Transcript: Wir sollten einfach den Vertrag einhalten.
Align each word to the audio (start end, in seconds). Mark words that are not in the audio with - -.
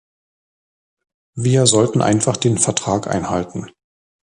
Wir 1.35 1.67
sollten 1.67 2.01
einfach 2.01 2.35
den 2.35 2.57
Vertrag 2.57 3.05
einhalten. 3.07 3.69